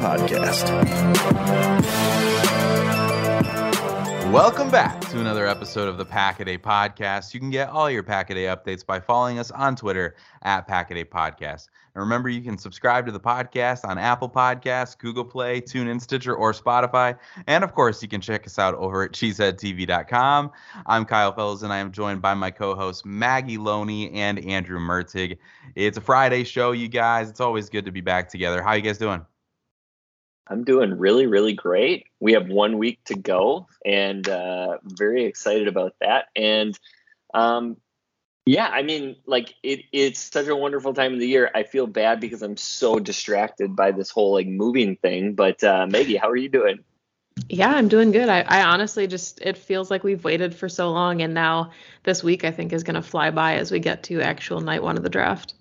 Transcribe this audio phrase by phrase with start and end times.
[0.00, 0.64] Podcast.
[4.32, 7.34] Welcome back to another episode of the Pack a Podcast.
[7.34, 10.90] You can get all your Pack a updates by following us on Twitter at Pack
[10.90, 11.68] a Podcast.
[11.94, 16.34] And remember, you can subscribe to the podcast on Apple Podcasts, Google Play, TuneIn, Stitcher,
[16.34, 17.18] or Spotify.
[17.46, 20.50] And of course, you can check us out over at cheeseheadtv.com.
[20.86, 25.36] I'm Kyle Fellows, and I am joined by my co-hosts Maggie Loney and Andrew Mertig.
[25.74, 27.28] It's a Friday show, you guys.
[27.28, 28.62] It's always good to be back together.
[28.62, 29.26] How you guys doing?
[30.50, 32.06] I'm doing really, really great.
[32.18, 36.26] We have one week to go, and uh, very excited about that.
[36.34, 36.78] And
[37.32, 37.76] um,
[38.46, 41.50] yeah, I mean, like it, it's such a wonderful time of the year.
[41.54, 45.34] I feel bad because I'm so distracted by this whole like moving thing.
[45.34, 46.80] But uh, Maggie, how are you doing?
[47.48, 48.28] Yeah, I'm doing good.
[48.28, 51.70] I, I honestly just it feels like we've waited for so long, and now
[52.02, 54.82] this week I think is going to fly by as we get to actual night
[54.82, 55.54] one of the draft.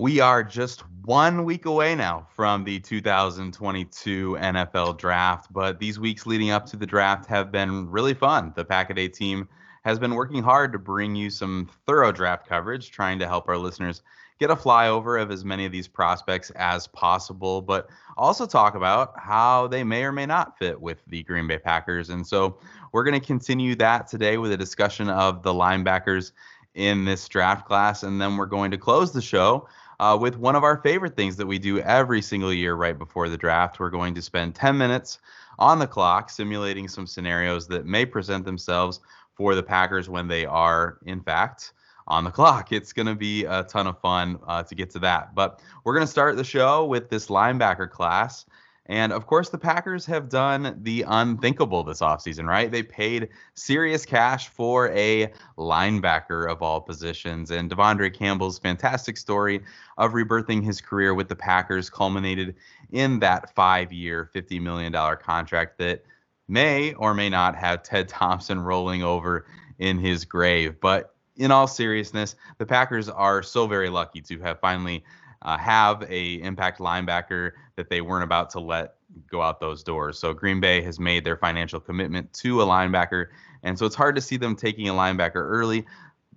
[0.00, 6.24] We are just one week away now from the 2022 NFL draft, but these weeks
[6.24, 8.54] leading up to the draft have been really fun.
[8.56, 9.46] The Pack-A-Day team
[9.84, 13.58] has been working hard to bring you some thorough draft coverage, trying to help our
[13.58, 14.00] listeners
[14.38, 19.12] get a flyover of as many of these prospects as possible, but also talk about
[19.18, 22.08] how they may or may not fit with the Green Bay Packers.
[22.08, 22.58] And so
[22.92, 26.32] we're going to continue that today with a discussion of the linebackers
[26.74, 28.02] in this draft class.
[28.02, 29.68] And then we're going to close the show
[30.00, 33.28] uh, with one of our favorite things that we do every single year right before
[33.28, 33.78] the draft.
[33.78, 35.18] We're going to spend 10 minutes
[35.58, 39.00] on the clock simulating some scenarios that may present themselves
[39.34, 41.74] for the Packers when they are, in fact,
[42.06, 42.72] on the clock.
[42.72, 45.34] It's going to be a ton of fun uh, to get to that.
[45.34, 48.46] But we're going to start the show with this linebacker class.
[48.90, 52.72] And of course, the Packers have done the unthinkable this offseason, right?
[52.72, 57.52] They paid serious cash for a linebacker of all positions.
[57.52, 59.62] And De'Vondre Campbell's fantastic story
[59.96, 62.56] of rebirthing his career with the Packers culminated
[62.90, 66.02] in that five year, $50 million contract that
[66.48, 69.46] may or may not have Ted Thompson rolling over
[69.78, 70.80] in his grave.
[70.80, 75.04] But in all seriousness, the Packers are so very lucky to have finally
[75.42, 78.94] uh, have a impact linebacker that they weren't about to let
[79.30, 80.18] go out those doors.
[80.18, 83.26] So Green Bay has made their financial commitment to a linebacker,
[83.62, 85.86] and so it's hard to see them taking a linebacker early.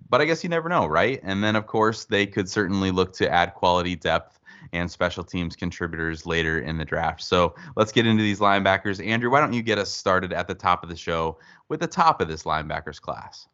[0.08, 1.20] But I guess you never know, right?
[1.22, 4.38] And then of course they could certainly look to add quality depth
[4.72, 7.22] and special teams contributors later in the draft.
[7.22, 9.04] So let's get into these linebackers.
[9.04, 11.38] Andrew, why don't you get us started at the top of the show
[11.68, 13.48] with the top of this linebackers class?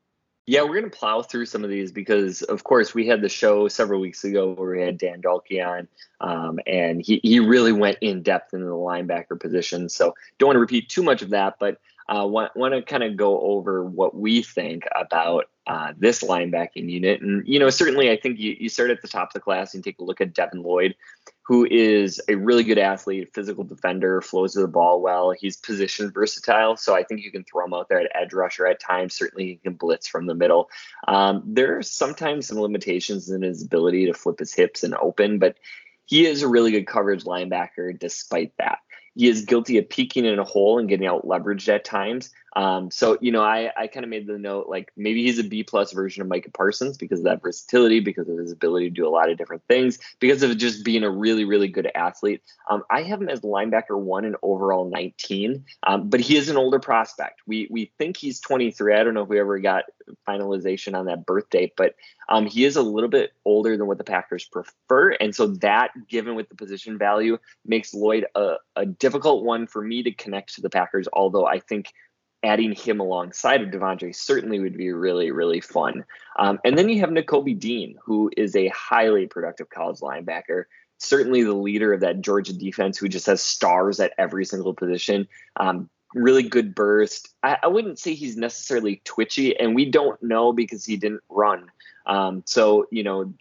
[0.50, 3.68] Yeah, we're to plow through some of these because, of course, we had the show
[3.68, 5.86] several weeks ago where we had Dan Dalkey on,
[6.20, 9.88] um, and he, he really went in depth into the linebacker position.
[9.88, 13.04] So don't want to repeat too much of that, but uh, want, want to kind
[13.04, 17.22] of go over what we think about uh, this linebacking unit.
[17.22, 19.72] And, you know, certainly I think you, you start at the top of the class
[19.72, 20.96] and take a look at Devin Lloyd,
[21.42, 25.30] who is a really good athlete, physical defender, flows to the ball well.
[25.30, 26.76] He's position versatile.
[26.76, 29.14] So I think you can throw him out there at edge rusher at times.
[29.14, 30.70] Certainly he can blitz from the middle.
[31.06, 35.38] Um, there are sometimes some limitations in his ability to flip his hips and open,
[35.38, 35.56] but
[36.04, 38.80] he is a really good coverage linebacker despite that.
[39.14, 42.30] He is guilty of peeking in a hole and getting out leveraged at times.
[42.56, 45.44] Um, so you know, I I kind of made the note like maybe he's a
[45.44, 48.94] B plus version of Micah Parsons because of that versatility, because of his ability to
[48.94, 52.42] do a lot of different things, because of just being a really really good athlete.
[52.68, 56.56] Um, I have him as linebacker one and overall 19, um, but he is an
[56.56, 57.40] older prospect.
[57.46, 58.94] We we think he's 23.
[58.94, 59.84] I don't know if we ever got
[60.26, 61.94] finalization on that birth date, but
[62.28, 65.90] um, he is a little bit older than what the Packers prefer, and so that,
[66.08, 70.54] given with the position value, makes Lloyd a, a difficult one for me to connect
[70.54, 71.08] to the Packers.
[71.12, 71.92] Although I think
[72.42, 76.04] adding him alongside of De'Vondre certainly would be really, really fun.
[76.38, 80.64] Um, and then you have Nakobe Dean, who is a highly productive college linebacker.
[80.98, 85.28] Certainly the leader of that Georgia defense, who just has stars at every single position.
[85.56, 87.28] Um, really good burst.
[87.42, 91.70] I, I, wouldn't say he's necessarily twitchy, and we don't know because he didn't run.
[92.06, 93.32] Um, so, you know,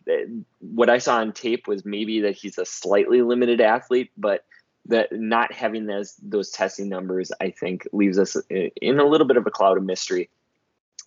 [0.60, 4.44] what I saw on tape was maybe that he's a slightly limited athlete, but
[4.90, 9.38] that not having those those testing numbers, I think, leaves us in a little bit
[9.38, 10.30] of a cloud of mystery.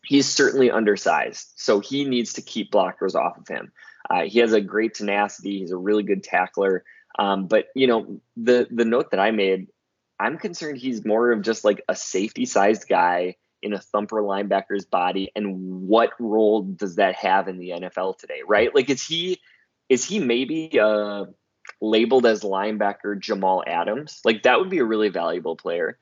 [0.05, 3.73] He's certainly undersized, so he needs to keep blockers off of him.
[4.09, 5.61] Uh, he has a great tenacity.
[5.61, 6.85] He's a really good tackler.
[7.19, 9.69] Um, but you know, the the note that I made,
[10.19, 14.85] I'm concerned he's more of just like a safety sized guy in a thumper linebacker's
[14.85, 18.41] body, and what role does that have in the NFL today?
[18.47, 18.75] Right?
[18.75, 19.41] Like, is he
[19.89, 21.27] is he maybe uh
[21.81, 25.99] labeled as linebacker Jamal Adams, like that would be a really valuable player.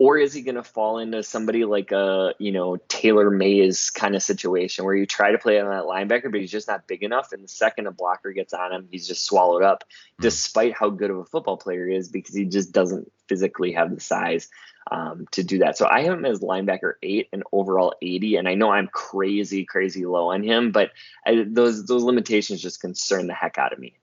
[0.00, 4.16] Or is he going to fall into somebody like a, you know, Taylor Mays kind
[4.16, 7.02] of situation where you try to play on that linebacker, but he's just not big
[7.02, 7.32] enough.
[7.32, 10.22] And the second a blocker gets on him, he's just swallowed up, mm-hmm.
[10.22, 13.94] despite how good of a football player he is, because he just doesn't physically have
[13.94, 14.48] the size
[14.90, 15.76] um, to do that.
[15.76, 18.36] So I have him as linebacker eight and overall 80.
[18.36, 20.92] And I know I'm crazy, crazy low on him, but
[21.26, 23.99] I, those those limitations just concern the heck out of me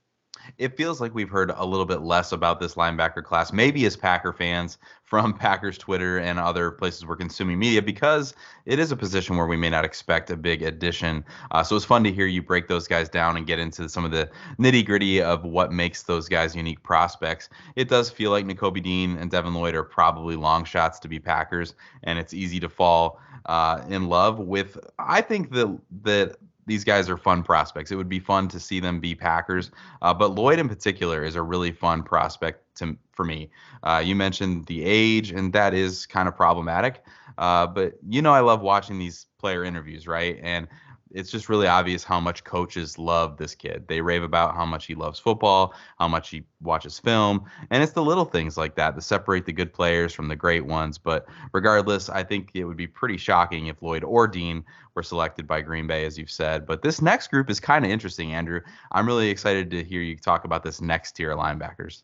[0.57, 3.95] it feels like we've heard a little bit less about this linebacker class, maybe as
[3.95, 8.33] Packer fans from Packers Twitter and other places we're consuming media, because
[8.65, 11.23] it is a position where we may not expect a big addition.
[11.51, 14.03] Uh, so it's fun to hear you break those guys down and get into some
[14.03, 14.29] of the
[14.59, 17.47] nitty gritty of what makes those guys unique prospects.
[17.77, 21.19] It does feel like Nakobe Dean and Devin Lloyd are probably long shots to be
[21.19, 21.73] Packers,
[22.03, 24.77] and it's easy to fall uh, in love with.
[24.99, 26.35] I think that that
[26.67, 27.91] these guys are fun prospects.
[27.91, 29.71] It would be fun to see them be Packers.
[30.01, 33.49] Uh, but Lloyd in particular is a really fun prospect to, for me.
[33.83, 37.03] Uh, you mentioned the age, and that is kind of problematic.
[37.37, 40.37] Uh, but you know, I love watching these player interviews, right?
[40.43, 40.67] And
[41.11, 43.87] it's just really obvious how much coaches love this kid.
[43.87, 47.93] They rave about how much he loves football, how much he watches film, and it's
[47.93, 50.97] the little things like that that separate the good players from the great ones.
[50.97, 54.63] But regardless, I think it would be pretty shocking if Lloyd or Dean
[54.95, 56.65] were selected by Green Bay, as you've said.
[56.65, 58.61] But this next group is kind of interesting, Andrew.
[58.91, 62.03] I'm really excited to hear you talk about this next tier of linebackers.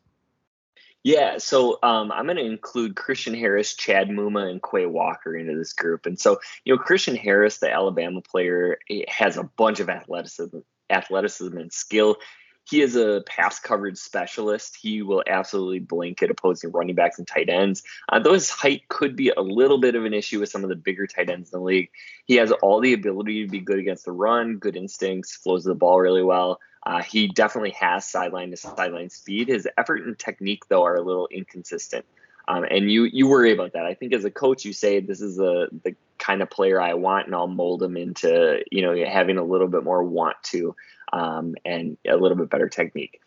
[1.04, 5.54] Yeah, so um, I'm going to include Christian Harris, Chad Muma, and Quay Walker into
[5.54, 6.06] this group.
[6.06, 8.78] And so, you know, Christian Harris, the Alabama player,
[9.08, 10.58] has a bunch of athleticism,
[10.88, 12.16] athleticism and skill.
[12.66, 14.78] He is a pass coverage specialist.
[14.80, 17.82] He will absolutely blink at opposing running backs and tight ends.
[18.08, 20.70] Uh, though his height could be a little bit of an issue with some of
[20.70, 21.90] the bigger tight ends in the league,
[22.24, 25.74] he has all the ability to be good against the run, good instincts, flows the
[25.74, 26.58] ball really well.
[26.86, 29.48] Uh, he definitely has sideline to sideline speed.
[29.48, 32.04] His effort and technique, though, are a little inconsistent.
[32.46, 33.86] Um, and you you worry about that.
[33.86, 36.94] I think as a coach, you say this is the the kind of player I
[36.94, 40.76] want, and I'll mold him into you know having a little bit more want to
[41.12, 43.20] um, and a little bit better technique.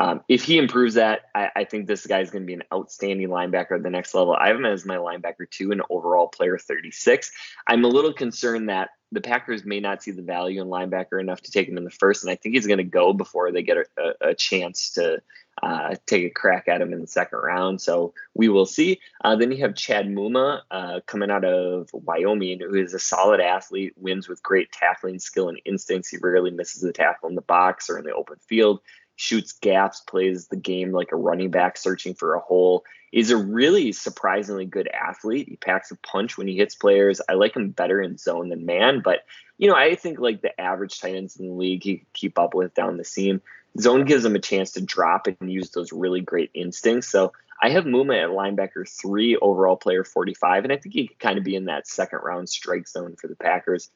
[0.00, 2.62] Um, if he improves that, I, I think this guy is going to be an
[2.72, 4.32] outstanding linebacker at the next level.
[4.32, 7.30] I have him as my linebacker two and overall player 36.
[7.66, 11.42] I'm a little concerned that the Packers may not see the value in linebacker enough
[11.42, 13.62] to take him in the first, and I think he's going to go before they
[13.62, 15.20] get a, a, a chance to
[15.62, 17.80] uh, take a crack at him in the second round.
[17.82, 19.00] So we will see.
[19.22, 23.40] Uh, then you have Chad Muma uh, coming out of Wyoming, who is a solid
[23.40, 26.08] athlete, wins with great tackling skill and instincts.
[26.08, 28.80] He rarely misses a tackle in the box or in the open field.
[29.20, 32.86] Shoots gaps, plays the game like a running back searching for a hole.
[33.12, 35.46] He's a really surprisingly good athlete.
[35.46, 37.20] He packs a punch when he hits players.
[37.28, 39.26] I like him better in zone than man, but
[39.58, 42.38] you know, I think like the average tight ends in the league he could keep
[42.38, 43.42] up with down the seam.
[43.78, 47.08] Zone gives him a chance to drop and use those really great instincts.
[47.08, 51.18] So I have Muma at linebacker three, overall player 45, and I think he could
[51.18, 53.90] kind of be in that second round strike zone for the Packers.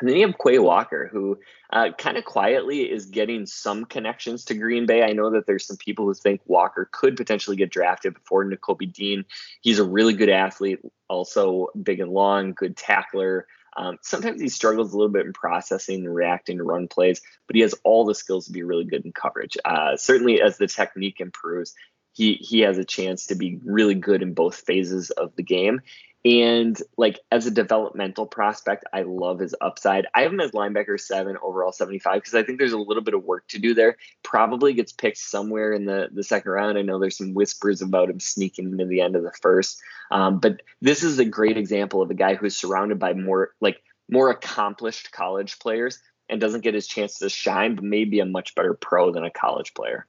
[0.00, 1.38] And then you have Quay Walker, who
[1.72, 5.02] uh, kind of quietly is getting some connections to Green Bay.
[5.02, 8.92] I know that there's some people who think Walker could potentially get drafted before Nakobe
[8.92, 9.24] Dean.
[9.62, 13.46] He's a really good athlete, also big and long, good tackler.
[13.76, 17.56] Um, sometimes he struggles a little bit in processing and reacting to run plays, but
[17.56, 19.56] he has all the skills to be really good in coverage.
[19.64, 21.74] Uh, certainly, as the technique improves,
[22.12, 25.82] he he has a chance to be really good in both phases of the game.
[26.26, 30.08] And like as a developmental prospect, I love his upside.
[30.12, 33.14] I have him as linebacker seven, overall 75, because I think there's a little bit
[33.14, 33.96] of work to do there.
[34.24, 36.76] Probably gets picked somewhere in the, the second round.
[36.76, 39.80] I know there's some whispers about him sneaking into the end of the first.
[40.10, 43.80] Um, but this is a great example of a guy who's surrounded by more like
[44.10, 48.56] more accomplished college players and doesn't get his chance to shine, but maybe a much
[48.56, 50.08] better pro than a college player.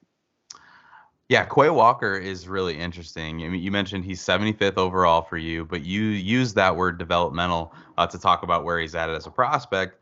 [1.29, 3.43] Yeah, Quay Walker is really interesting.
[3.43, 7.73] I mean, you mentioned he's 75th overall for you, but you use that word developmental
[7.97, 9.99] uh, to talk about where he's at as a prospect.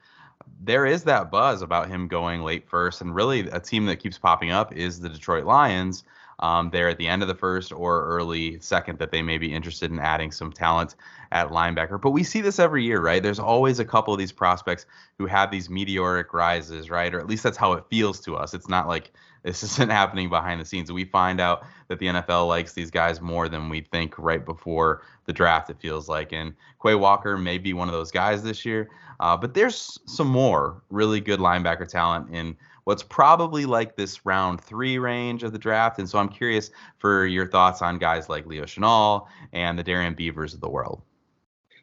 [0.61, 4.19] There is that buzz about him going late first, and really a team that keeps
[4.19, 6.03] popping up is the Detroit Lions.
[6.39, 9.53] Um, there at the end of the first or early second that they may be
[9.53, 10.95] interested in adding some talent
[11.31, 11.99] at linebacker.
[11.99, 13.23] But we see this every year, right?
[13.23, 14.85] There's always a couple of these prospects
[15.17, 17.15] who have these meteoric rises, right?
[17.15, 18.53] Or at least that's how it feels to us.
[18.53, 19.13] It's not like
[19.45, 20.91] this isn't happening behind the scenes.
[20.91, 25.03] We find out that the NFL likes these guys more than we think right before
[25.25, 26.33] the draft, it feels like.
[26.33, 28.89] And Quay Walker may be one of those guys this year.
[29.19, 34.59] Uh, but there's some more really good linebacker talent in what's probably like this round
[34.59, 35.99] three range of the draft.
[35.99, 40.15] And so I'm curious for your thoughts on guys like Leo Chenal and the Darrian
[40.15, 41.01] Beavers of the world.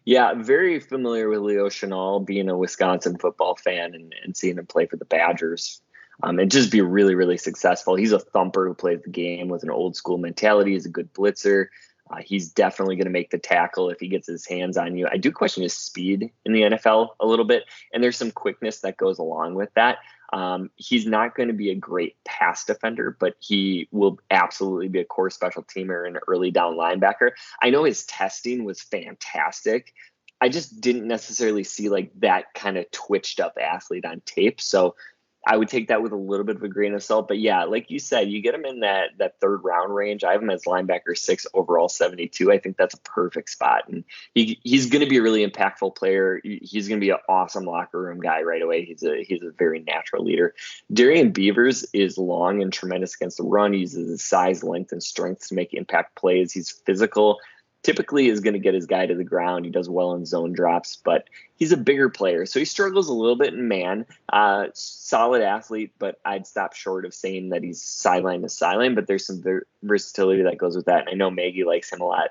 [0.05, 4.67] Yeah, very familiar with Leo Chenal, being a Wisconsin football fan and, and seeing him
[4.67, 5.81] play for the Badgers
[6.23, 7.95] um, and just be really, really successful.
[7.95, 10.73] He's a thumper who plays the game with an old school mentality.
[10.73, 11.67] He's a good blitzer.
[12.11, 15.09] Uh, he's definitely going to make the tackle if he gets his hands on you.
[15.11, 18.81] I do question his speed in the NFL a little bit, and there's some quickness
[18.81, 19.99] that goes along with that.
[20.33, 25.01] Um, he's not going to be a great pass defender, but he will absolutely be
[25.01, 27.33] a core special teamer and early down linebacker.
[27.61, 29.93] I know his testing was fantastic.
[30.41, 34.61] I just didn't necessarily see like that kind of twitched up athlete on tape.
[34.61, 34.97] So
[35.45, 37.27] I would take that with a little bit of a grain of salt.
[37.27, 40.23] But yeah, like you said, you get him in that that third round range.
[40.23, 42.53] I have him as linebacker six overall 72.
[42.53, 43.89] I think that's a perfect spot.
[43.89, 46.41] And he he's gonna be a really impactful player.
[46.45, 48.85] He's gonna be an awesome locker room guy right away.
[48.85, 50.55] He's a he's a very natural leader.
[50.93, 53.73] Darrian Beavers is long and tremendous against the run.
[53.73, 56.53] He uses his size, length, and strength to make impact plays.
[56.53, 57.41] He's physical
[57.83, 59.65] typically is going to get his guy to the ground.
[59.65, 63.13] He does well in zone drops, but he's a bigger player, so he struggles a
[63.13, 64.07] little bit in man.
[64.33, 68.95] Uh, solid athlete, but I'd stop short of saying that he's sideline to sideline.
[68.95, 69.43] But there's some
[69.83, 72.31] versatility that goes with that, and I know Maggie likes him a lot.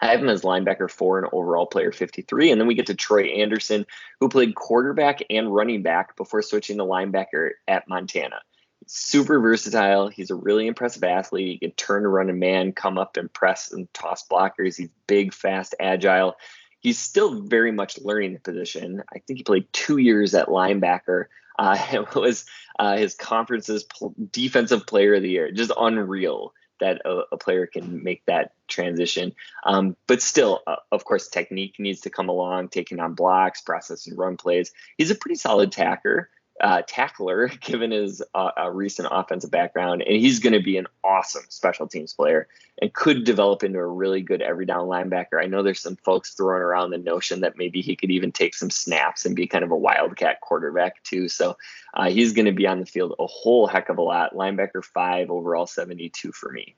[0.00, 2.50] I have him as linebacker four and overall player 53.
[2.50, 3.86] And then we get to Troy Andersen,
[4.18, 8.40] who played quarterback and running back before switching to linebacker at Montana
[8.86, 10.08] super versatile.
[10.08, 11.48] He's a really impressive athlete.
[11.48, 14.76] He can turn to run a man, come up and press and toss blockers.
[14.76, 16.36] He's big, fast, agile.
[16.80, 19.02] He's still very much learning the position.
[19.14, 21.26] I think he played two years at linebacker.
[21.56, 22.46] Uh, it was
[22.80, 23.86] uh, his conference's
[24.32, 25.52] defensive player of the year.
[25.52, 29.32] Just unreal that a, a player can make that transition.
[29.64, 34.16] Um, but still, uh, of course, technique needs to come along, taking on blocks, processing
[34.16, 34.72] run plays.
[34.98, 36.28] He's a pretty solid tacker
[36.60, 41.44] uh, tackler, given his uh, recent offensive background, and he's going to be an awesome
[41.48, 42.48] special teams player
[42.80, 45.40] and could develop into a really good every down linebacker.
[45.40, 48.54] I know there's some folks throwing around the notion that maybe he could even take
[48.54, 51.28] some snaps and be kind of a wildcat quarterback too.
[51.28, 51.56] So
[51.94, 54.34] uh, he's going to be on the field a whole heck of a lot.
[54.34, 56.74] Linebacker five, overall 72 for me.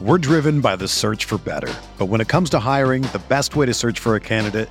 [0.00, 3.54] We're driven by the search for better, but when it comes to hiring, the best
[3.54, 4.70] way to search for a candidate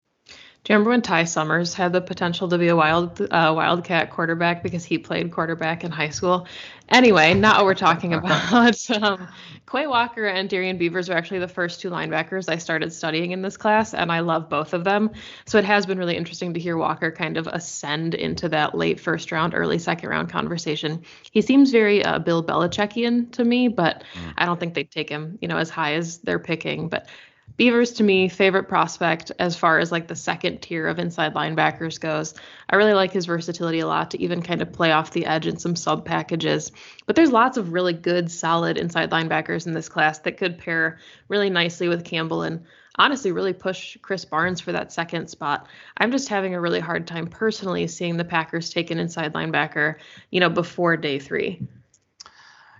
[0.63, 4.11] Do you remember when Ty Summers had the potential to be a wild uh, wildcat
[4.11, 6.47] quarterback because he played quarterback in high school?
[6.87, 8.89] Anyway, not what we're talking about.
[9.01, 9.27] um,
[9.67, 13.41] Quay Walker and Darrian Beavers are actually the first two linebackers I started studying in
[13.41, 15.09] this class, and I love both of them.
[15.45, 18.99] So it has been really interesting to hear Walker kind of ascend into that late
[18.99, 21.01] first round, early second round conversation.
[21.31, 24.33] He seems very uh, Bill Belichickian to me, but mm.
[24.37, 26.87] I don't think they'd take him, you know, as high as they're picking.
[26.87, 27.07] But
[27.57, 31.99] Beavers to me favorite prospect as far as like the second tier of inside linebackers
[31.99, 32.33] goes.
[32.69, 35.47] I really like his versatility a lot to even kind of play off the edge
[35.47, 36.71] in some sub packages.
[37.05, 40.99] But there's lots of really good solid inside linebackers in this class that could pair
[41.27, 42.65] really nicely with Campbell and
[42.97, 45.67] honestly really push Krys Barnes for that second spot.
[45.97, 49.95] I'm just having a really hard time personally seeing the Packers take an inside linebacker,
[50.29, 51.61] you know, before day 3.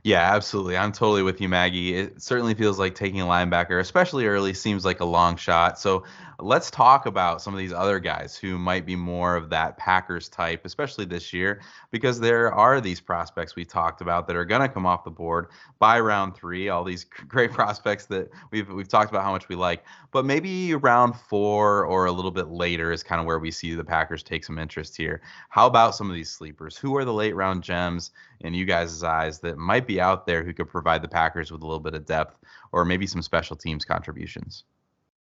[0.04, 0.78] Yeah, absolutely.
[0.78, 1.94] I'm totally with you, Maggie.
[1.96, 5.78] It certainly feels like taking a linebacker, especially early, seems like a long shot.
[5.78, 6.06] So
[6.40, 10.28] let's talk about some of these other guys who might be more of that Packers
[10.28, 14.62] type, especially this year, because there are these prospects we talked about that are going
[14.62, 16.68] to come off the board by round three.
[16.70, 20.74] All these great prospects that we've we've talked about how much we like, but maybe
[20.74, 24.24] round four or a little bit later is kind of where we see the Packers
[24.24, 25.22] take some interest here.
[25.50, 26.76] How about some of these sleepers?
[26.76, 28.10] Who are the late round gems
[28.44, 31.62] in you guys' eyes that might be out there who could provide the Packers with
[31.62, 32.38] a little bit of depth
[32.72, 34.64] or maybe some special teams contributions?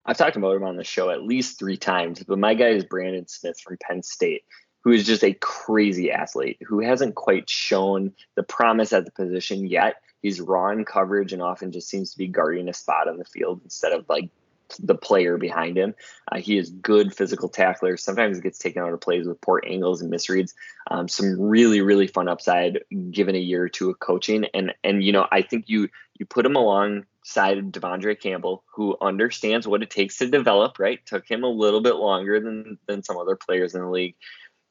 [0.05, 2.83] I've talked about him on the show at least three times, but my guy is
[2.83, 4.43] Brandon Smith from Penn State,
[4.81, 9.65] who is just a crazy athlete who hasn't quite shown the promise at the position
[9.65, 9.95] yet.
[10.21, 13.25] He's raw in coverage and often just seems to be guarding a spot on the
[13.25, 14.29] field instead of like
[14.77, 15.95] the player behind him.
[16.31, 17.97] Uh, he is good physical tackler.
[17.97, 20.53] Sometimes he gets taken out of plays with poor angles and misreads.
[20.89, 24.45] Um, some really really fun upside given a year or two of coaching.
[24.53, 25.89] And and you know I think you
[26.19, 31.03] you put him alongside De'Vondre Campbell, who understands what it takes to develop, right?
[31.05, 34.15] Took him a little bit longer than than some other players in the league.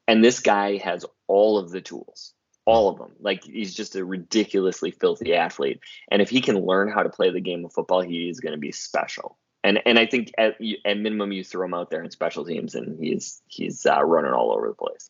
[0.07, 2.33] And this guy has all of the tools,
[2.65, 3.13] all of them.
[3.19, 5.79] Like he's just a ridiculously filthy athlete.
[6.11, 8.53] And if he can learn how to play the game of football, he is going
[8.53, 9.37] to be special.
[9.63, 12.75] And and I think at, at minimum you throw him out there in special teams,
[12.75, 15.09] and he's he's uh, running all over the place.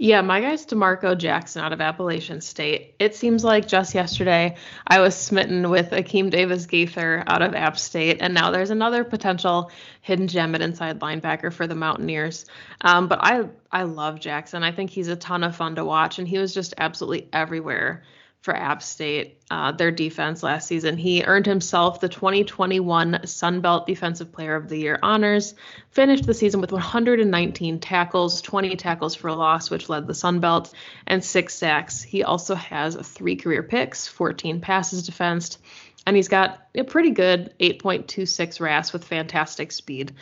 [0.00, 2.94] Yeah, my guy's D'Marco Jackson out of Appalachian State.
[3.00, 4.54] It seems like just yesterday
[4.86, 9.02] I was smitten with Akeem Davis Gaither out of App State, and now there's another
[9.02, 12.46] potential hidden gem at inside linebacker for the Mountaineers.
[12.82, 14.62] Um, but I I love Jackson.
[14.62, 18.04] I think he's a ton of fun to watch, and he was just absolutely everywhere
[18.40, 20.96] for App State, uh, their defense last season.
[20.96, 25.54] He earned himself the 2021 Sun Belt Defensive Player of the Year honors,
[25.90, 30.72] finished the season with 119 tackles, 20 tackles for loss, which led the Sun Belt,
[31.06, 32.00] and six sacks.
[32.00, 35.58] He also has three career picks, 14 passes defensed,
[36.06, 40.12] and he's got a pretty good 8.26 RAS with fantastic speed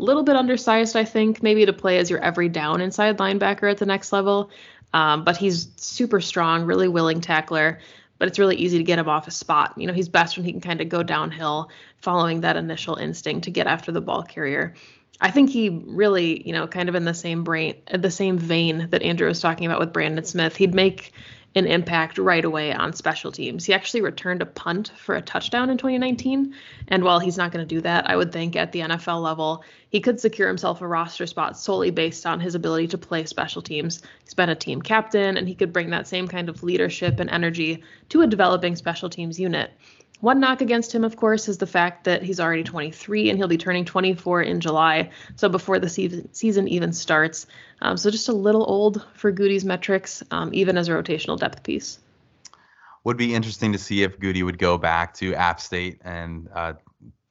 [0.00, 3.70] A little bit undersized, I think, maybe to play as your every down inside linebacker
[3.70, 4.50] at the next level.
[4.92, 7.80] Um, but he's super strong, really willing tackler.
[8.18, 9.74] But it's really easy to get him off a spot.
[9.76, 13.44] You know, he's best when he can kind of go downhill, following that initial instinct
[13.44, 14.74] to get after the ball carrier.
[15.20, 18.88] I think he really, you know, kind of in the same brain, the same vein
[18.90, 20.56] that Andrew was talking about with Brandon Smith.
[20.56, 21.12] He'd make
[21.58, 23.64] an impact right away on special teams.
[23.64, 26.54] He actually returned a punt for a touchdown in 2019.
[26.88, 29.64] And while he's not going to do that, I would think at the NFL level,
[29.90, 33.60] he could secure himself a roster spot solely based on his ability to play special
[33.60, 34.02] teams.
[34.24, 37.28] He's been a team captain, and he could bring that same kind of leadership and
[37.28, 39.72] energy to a developing special teams unit.
[40.20, 43.46] One knock against him, of course, is the fact that he's already 23 and he'll
[43.46, 47.46] be turning 24 in July, so before the season, season even starts.
[47.82, 51.62] Um, so just a little old for Gutey's metrics, um, even as a rotational depth
[51.62, 52.00] piece.
[53.04, 56.72] Would be interesting to see if Gutey would go back to App State and uh,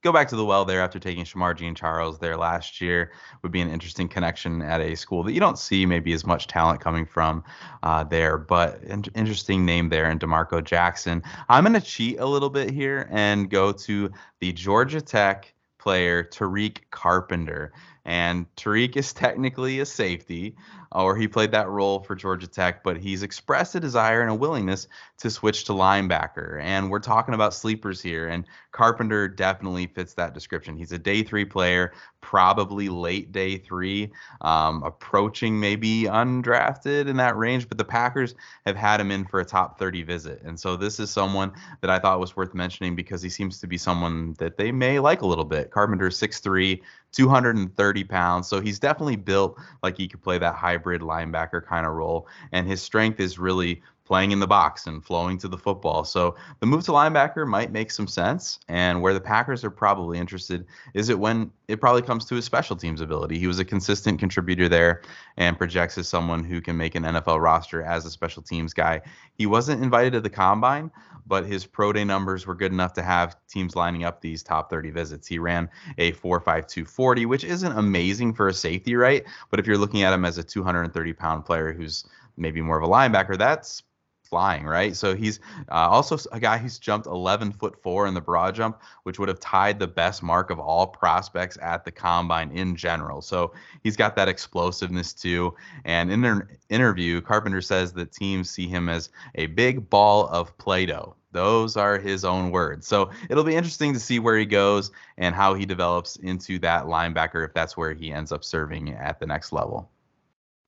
[0.03, 3.51] go back to the well there after taking Shemar Jean Charles there last year would
[3.51, 6.81] be an interesting connection at a school that you don't see maybe as much talent
[6.81, 7.43] coming from
[7.83, 11.23] uh, there, but an interesting name there in D'Marco Jackson.
[11.49, 16.23] I'm going to cheat a little bit here and go to the Georgia Tech player
[16.23, 17.71] Tariq Carpenter.
[18.03, 20.55] And Tariq is technically a safety,
[20.91, 24.35] or he played that role for Georgia Tech, but he's expressed a desire and a
[24.35, 24.87] willingness
[25.19, 26.61] to switch to linebacker.
[26.61, 30.77] And we're talking about sleepers here, and Carpenter definitely fits that description.
[30.77, 37.37] He's a day three player, probably late day three, um, approaching maybe undrafted in that
[37.37, 40.41] range, but the Packers have had him in for a top 30 visit.
[40.43, 43.67] And so this is someone that I thought was worth mentioning because he seems to
[43.67, 45.71] be someone that they may like a little bit.
[45.71, 48.47] Carpenter 6'3, 230 pounds.
[48.47, 52.27] So he's definitely built like he could play that hybrid linebacker kind of role.
[52.51, 56.05] And his strength is really playing in the box and flowing to the football.
[56.05, 58.59] So the move to linebacker might make some sense.
[58.69, 62.45] And where the Packers are probably interested is it when it probably comes to his
[62.45, 63.37] special teams ability.
[63.37, 65.01] He was a consistent contributor there
[65.35, 69.01] and projects as someone who can make an NFL roster as a special teams guy.
[69.33, 70.89] He wasn't invited to the combine,
[71.27, 74.69] but his pro day numbers were good enough to have teams lining up these top
[74.69, 75.27] 30 visits.
[75.27, 79.23] He ran a 4.5240, which isn't amazing for a safety, right?
[79.49, 82.05] But if you're looking at him as a 230 pound player who's
[82.37, 83.83] maybe more of a linebacker, that's
[84.27, 84.95] flying, right?
[84.95, 88.81] So he's uh, also a guy who's jumped 11 foot four in the broad jump,
[89.03, 93.21] which would have tied the best mark of all prospects at the combine in general.
[93.21, 95.55] So he's got that explosiveness too.
[95.85, 100.57] And in an interview, Carpenter says that teams see him as a big ball of
[100.57, 101.15] Play Doh.
[101.31, 102.87] Those are his own words.
[102.87, 106.85] So it'll be interesting to see where he goes and how he develops into that
[106.85, 109.89] linebacker if that's where he ends up serving at the next level.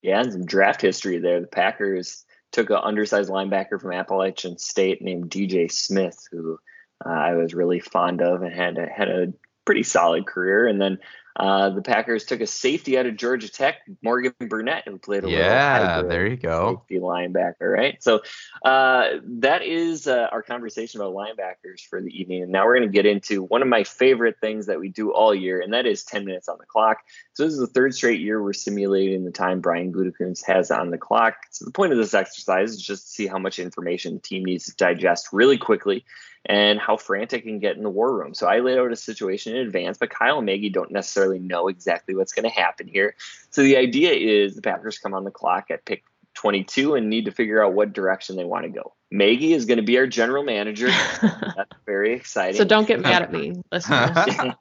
[0.01, 1.41] Yeah, and some draft history there.
[1.41, 6.59] The Packers took an undersized linebacker from Appalachian State named DJ Smith, who
[7.05, 9.33] uh, I was really fond of and had a, had a
[9.65, 10.67] pretty solid career.
[10.67, 10.99] And then
[11.35, 15.29] uh, the Packers took a safety out of Georgia Tech, Morgan Burnett, who played a
[15.29, 18.01] yeah, there you go, safety linebacker, right?
[18.01, 18.21] So
[18.63, 22.43] uh, that is uh, our conversation about linebackers for the evening.
[22.43, 25.13] And now we're going to get into one of my favorite things that we do
[25.13, 26.99] all year, and that is 10 minutes on the clock.
[27.33, 30.89] So this is the third straight year we're simulating the time Brian Gutekunst has on
[30.89, 31.35] the clock.
[31.51, 34.43] So the point of this exercise is just to see how much information the team
[34.43, 36.05] needs to digest really quickly
[36.45, 38.33] and how frantic can get in the war room.
[38.33, 41.67] So I laid out a situation in advance, but Kyle and Maggie don't necessarily know
[41.67, 43.15] exactly what's going to happen here.
[43.51, 46.03] So the idea is the Packers come on the clock at pick
[46.35, 48.93] 22 and need to figure out what direction they want to go.
[49.11, 50.87] Maggie is going to be our general manager.
[51.21, 52.57] That's very exciting.
[52.57, 54.17] So don't get mad at me, listeners.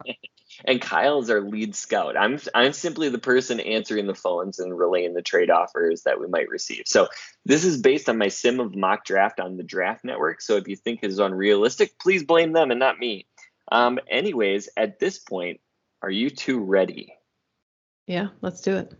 [0.65, 2.17] and Kyle is our lead scout.
[2.17, 6.27] I'm I'm simply the person answering the phones and relaying the trade offers that we
[6.27, 6.85] might receive.
[6.87, 7.09] So
[7.45, 10.41] this is based on my sim of mock draft on the Draft Network.
[10.41, 13.27] So if you think it is unrealistic, please blame them and not me.
[13.71, 15.61] Um, anyways, at this point,
[16.03, 17.15] are you two ready?
[18.07, 18.95] Yeah, let's do it.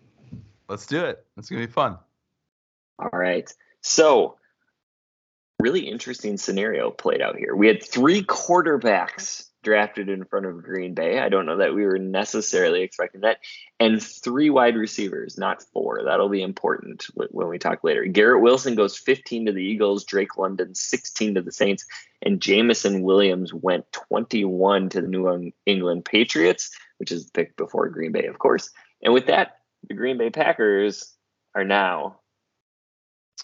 [0.69, 1.25] Let's do it.
[1.37, 1.99] It's gonna be fun.
[2.99, 3.51] All right.
[3.81, 4.37] So
[5.61, 7.55] really interesting scenario played out here.
[7.55, 11.19] We had three quarterbacks drafted in front of Green Bay.
[11.19, 13.37] I don't know that we were necessarily expecting that.
[13.79, 16.05] And three wide receivers, not four.
[16.05, 18.07] That'll be important when we talk later.
[18.07, 21.85] Garrett Wilson goes 15 to the Eagles, Drake London 16 to the Saints,
[22.23, 27.91] and Jameson Williams went 21 to the New England Patriots, which is the pick before
[27.91, 28.71] Green Bay, of course.
[29.03, 31.13] And with that, the Green Bay Packers
[31.55, 32.21] are now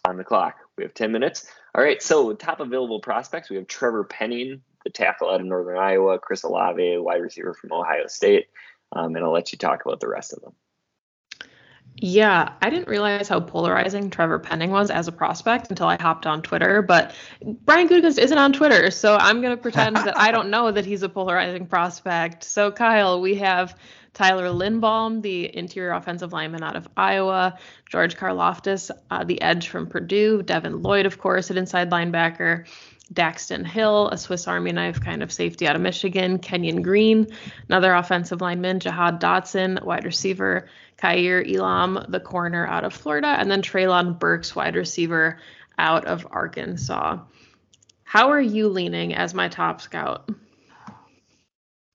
[0.06, 0.56] on the clock.
[0.78, 1.46] We have 10 minutes.
[1.74, 5.78] All right, so top available prospects, we have Trevor Penning, the tackle out of Northern
[5.78, 8.46] Iowa, Chris Olave, wide receiver from Ohio State.
[8.92, 10.52] Um, and I'll let you talk about the rest of them.
[11.96, 16.26] Yeah, I didn't realize how polarizing Trevor Penning was as a prospect until I hopped
[16.26, 16.82] on Twitter.
[16.82, 17.14] But
[17.64, 20.84] Brian Gutekunst isn't on Twitter, so I'm going to pretend that I don't know that
[20.84, 22.42] he's a polarizing prospect.
[22.42, 23.76] So, Kyle, we have
[24.12, 29.86] Tyler Linderbaum, the interior offensive lineman out of Iowa, George Karlaftis, uh, the edge from
[29.86, 32.66] Purdue, Devin Lloyd, of course, an inside linebacker,
[33.14, 37.28] Daxton Hill, a Swiss Army knife kind of safety out of Michigan, Kenyon Green,
[37.68, 43.50] another offensive lineman, Jahan Dotson, wide receiver, Kaiir Elam, the corner out of Florida, and
[43.50, 45.38] then Treylon Burks, wide receiver
[45.78, 47.18] out of Arkansas.
[48.04, 50.30] How are you leaning as my top scout?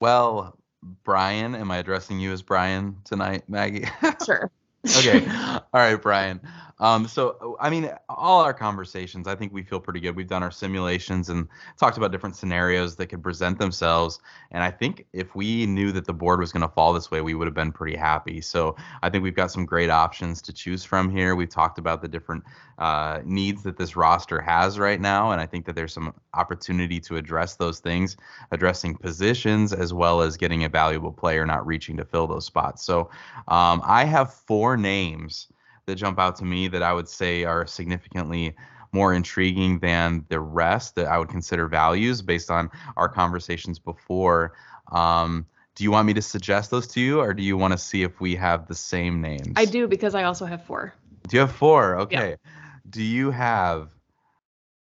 [0.00, 0.58] Well,
[1.04, 3.86] Brian, am I addressing you as Brian tonight, Maggie?
[4.24, 4.50] sure.
[4.98, 5.26] okay.
[5.28, 6.40] All right, Brian.
[6.80, 10.16] Um, so, I mean, all our conversations, I think we feel pretty good.
[10.16, 11.46] We've done our simulations and
[11.78, 14.18] talked about different scenarios that could present themselves.
[14.50, 17.20] And I think if we knew that the board was going to fall this way,
[17.20, 18.40] we would have been pretty happy.
[18.40, 21.36] So, I think we've got some great options to choose from here.
[21.36, 22.44] We've talked about the different
[22.78, 25.32] uh, needs that this roster has right now.
[25.32, 28.16] And I think that there's some opportunity to address those things,
[28.52, 32.82] addressing positions as well as getting a valuable player not reaching to fill those spots.
[32.82, 33.10] So,
[33.48, 35.48] um, I have four names
[35.90, 38.54] that jump out to me that I would say are significantly
[38.92, 44.54] more intriguing than the rest that I would consider values based on our conversations before.
[44.90, 47.78] Um, do you want me to suggest those to you, or do you want to
[47.78, 49.52] see if we have the same names?
[49.56, 50.92] I do because I also have four.
[51.28, 51.96] Do you have four?
[52.00, 52.30] Okay.
[52.30, 52.50] Yeah.
[52.88, 53.90] Do you have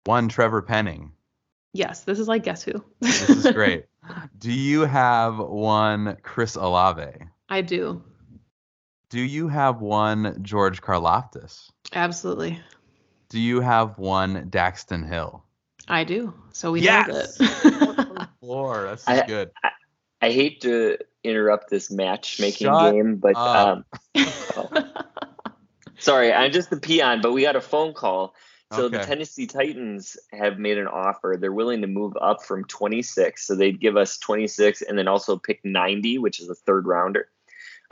[0.04, 1.12] one Trevor Penning?
[1.72, 2.84] Yes, this is like guess who.
[3.00, 3.84] this is great.
[4.38, 7.12] Do you have one Chris Olave?
[7.48, 8.02] I do.
[9.10, 11.70] Do you have one George Karlaftis?
[11.92, 12.60] Absolutely.
[13.28, 15.44] Do you have one Daxton Hill?
[15.88, 16.32] I do.
[16.52, 17.40] So we yes!
[17.40, 18.28] nailed it.
[18.40, 18.84] Floor.
[18.84, 19.50] That's I, good.
[19.64, 19.70] I,
[20.22, 24.70] I, hate to interrupt this matchmaking Shut game, but um, oh.
[25.98, 27.20] sorry, I'm just the peon.
[27.20, 28.34] But we got a phone call
[28.72, 28.98] So Okay.
[28.98, 31.36] the Tennessee Titans have made an offer.
[31.36, 33.44] They're willing to move up from 26.
[33.44, 37.28] So they'd give us 26 and then also pick 90, which is a third rounder.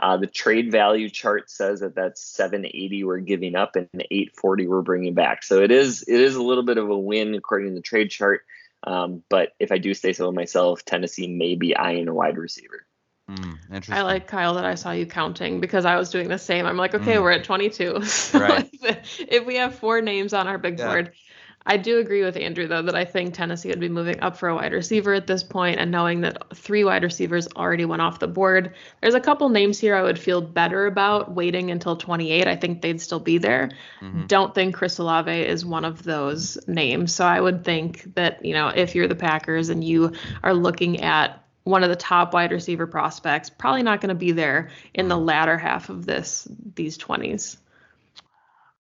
[0.01, 4.83] Uh, the trade value chart says that that's 780 we're giving up and 840 we're
[4.83, 5.43] bringing back.
[5.43, 8.11] So it is it is a little bit of a win according to the trade
[8.11, 8.43] chart.
[8.85, 12.87] Um, but if I do say so myself, Tennessee may be eyeing a wide receiver.
[13.71, 13.95] Interesting.
[13.95, 16.65] I like Kyle that I saw you counting because I was doing the same.
[16.65, 17.23] I'm like, okay, Mm.
[17.23, 18.03] we're at 22.
[18.05, 18.69] So Right.
[18.73, 20.87] if, if we have four names on our big Yeah.
[20.87, 21.13] board,
[21.69, 24.49] I do agree with Andrew though that I think Tennessee would be moving up for
[24.49, 28.19] a wide receiver at this point, and knowing that three wide receivers already went off
[28.19, 28.73] the board.
[29.03, 32.49] There's a couple names here I would feel better about waiting until 28.
[32.49, 33.71] I think they'd still be there.
[34.01, 34.27] Mhm.
[34.27, 37.15] Don't think Chris Olave is one of those names.
[37.15, 41.03] So I would think that you know if you're the Packers and you are looking
[41.03, 45.09] at one of the top wide receiver prospects, probably not going to be there in
[45.09, 47.59] the latter half of this these 20s.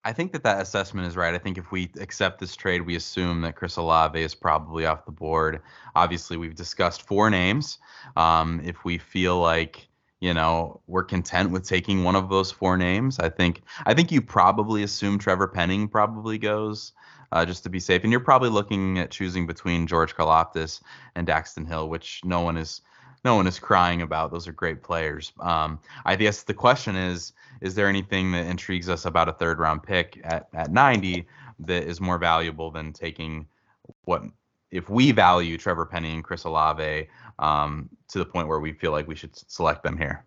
[0.09, 1.35] I think that that assessment is right.
[1.35, 5.05] I think if we accept this trade, we assume that Chris Olave is probably off
[5.05, 5.61] the board.
[5.94, 7.79] Obviously, we've discussed four names.
[8.16, 9.87] Um, if we feel like
[10.21, 14.11] you know we're content with taking one of those four names, I think I think
[14.11, 16.94] you probably assume Trevor Penning probably goes.
[17.31, 20.81] Uh, just to be safe, and you're probably looking at choosing between George Karlaftis
[21.14, 22.81] and Daxton Hill, which no one is
[23.24, 24.31] no one is crying about.
[24.31, 25.33] Those are great players.
[25.40, 29.59] Um, I guess the question is, is there anything that intrigues us about a third
[29.59, 31.26] round pick at, at 90
[31.61, 33.46] that is more valuable than taking
[34.04, 34.22] what
[34.70, 38.92] if we value Trevor Penning and Chris Olave um, to the point where we feel
[38.92, 40.24] like we should select them here?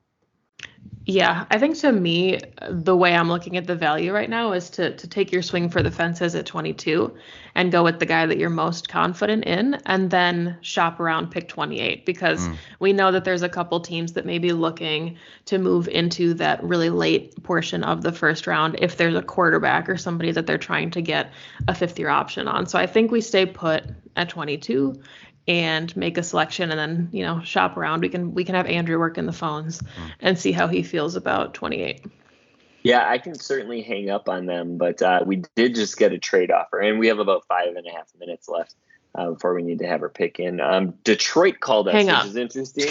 [1.08, 4.70] Yeah, I think to me, the way I'm looking at the value right now is
[4.72, 7.12] to to take your swing for the fences at 22
[7.56, 11.48] and go with the guy that you're most confident in, and then shop around pick
[11.50, 12.56] 28 because Mm.
[12.80, 16.64] we know that there's a couple teams that may be looking to move into that
[16.64, 20.58] really late portion of the first round if there's a quarterback or somebody that they're
[20.60, 21.32] trying to get
[21.68, 22.68] a fifth year option on.
[22.68, 23.84] So I think we stay put
[24.16, 25.02] at 22
[25.48, 28.02] and make a selection and then you know shop around.
[28.02, 29.82] We can we can have andrew work in the phones
[30.20, 32.06] and see how he feels about 28
[32.84, 36.18] Yeah, I can certainly hang up on them, but uh, we did just get a
[36.18, 38.76] trade offer, and we have about five and a half minutes left
[39.16, 40.60] uh, before we need to have our pick in.
[40.62, 42.26] Um, Detroit called us, Hang which up.
[42.26, 42.88] is interesting.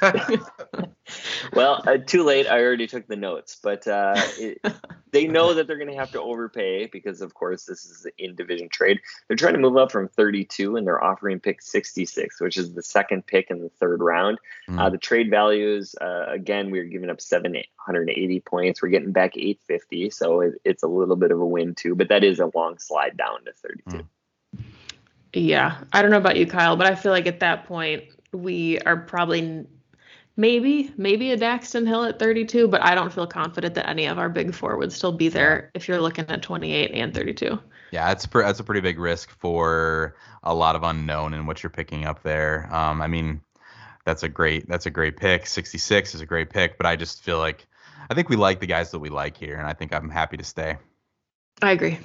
[1.52, 2.46] well, uh, too late.
[2.46, 4.60] I already took the notes, but uh, it,
[5.12, 8.12] they know that they're going to have to overpay because, of course, this is an
[8.18, 8.98] in division trade.
[9.28, 12.82] They're trying to move up from 32, and they're offering pick 66, which is the
[12.82, 14.38] second pick in the third round.
[14.68, 14.92] Uh, Mm.
[14.92, 18.80] the trade values, uh, again, we are giving up 780 points.
[18.82, 21.94] We're getting back 850, so it, it's a little bit of a win too.
[21.94, 23.96] But that is a long slide down to 32.
[23.98, 24.06] Mm.
[25.32, 28.78] Yeah i don't know about you kyle but i feel like at that point we
[28.80, 29.66] are probably
[30.36, 34.18] maybe maybe a daxton hill at 32 but i don't feel confident that any of
[34.18, 37.58] our big four would still be there if you're looking at 28 and 32
[37.90, 41.62] Yeah, it's pre- that's a pretty big risk for a lot of unknown in what
[41.62, 42.66] you're picking up there.
[42.74, 43.42] Um, I mean,
[44.06, 45.46] that's a great that's a great pick.
[45.46, 47.66] 66 is a great pick, but I just feel like
[48.08, 50.38] I think we like the guys that we like here, and I think I'm happy
[50.38, 50.78] to stay.
[51.60, 51.98] i agree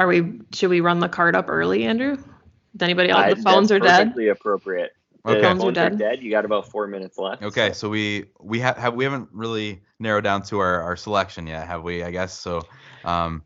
[0.00, 3.42] are we should we run the card up early andrew Is anybody else Uh, the
[3.42, 4.92] phones are dead Perfectly appropriate.
[5.24, 5.42] The Okay.
[5.42, 5.98] Phones are phones are dead.
[5.98, 6.22] dead.
[6.22, 7.42] You got about four minutes left.
[7.42, 10.96] Okay, so- so we we have have we haven't really narrowed down to our, our
[10.96, 12.02] selection yet, have we?
[12.02, 12.62] I guess so.
[13.04, 13.42] Um,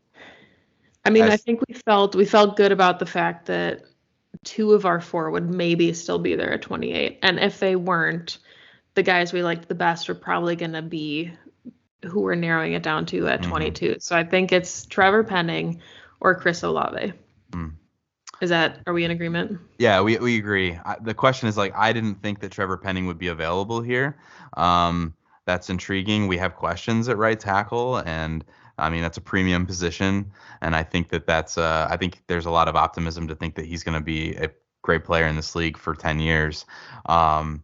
[1.03, 3.83] I mean, I think we felt we felt good about the fact that
[4.45, 8.37] two of our four would maybe still be there at 28, and if they weren't,
[8.93, 11.31] the guys we liked the best are probably going to be
[12.05, 13.49] who we're narrowing it down to at Mhm.
[13.49, 13.95] 22.
[13.99, 15.81] So I think it's Trevor Penning
[16.25, 17.13] or Chris Olave.
[17.51, 17.73] Mm.
[18.41, 19.59] Is that are we in agreement?
[19.77, 20.77] Yeah, we we agree.
[20.83, 24.17] I, the question is like I didn't think that Trevor Penning would be available here.
[24.57, 25.13] Um,
[25.45, 26.27] that's intriguing.
[26.27, 28.43] We have questions at right tackle, and
[28.79, 32.47] I mean that's a premium position, and I think that that's uh, I think there's
[32.47, 34.49] a lot of optimism to think that he's going to be a
[34.81, 36.65] great player in this league for 10 years.
[37.07, 37.63] Um,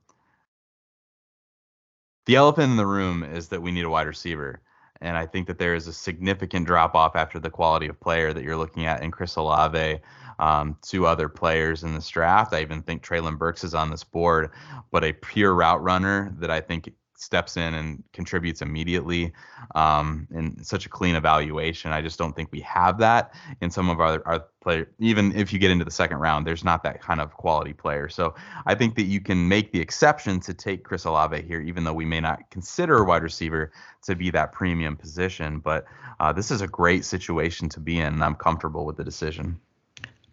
[2.25, 4.61] the elephant in the room is that we need a wide receiver.
[5.01, 8.33] And I think that there is a significant drop off after the quality of player
[8.33, 9.99] that you're looking at in Chris Olave
[10.39, 12.53] um, to other players in this draft.
[12.53, 14.51] I even think Treylon Burks is on this board,
[14.91, 19.31] but a pure route runner that I think steps in and contributes immediately
[19.75, 21.91] um, in such a clean evaluation.
[21.91, 24.89] I just don't think we have that in some of our, our player.
[24.97, 28.09] Even if you get into the second round, there's not that kind of quality player.
[28.09, 28.33] So
[28.65, 31.93] I think that you can make the exception to take Chris Olave here, even though
[31.93, 33.71] we may not consider a wide receiver
[34.03, 35.59] to be that premium position.
[35.59, 35.85] But
[36.19, 39.59] uh, this is a great situation to be in, and I'm comfortable with the decision.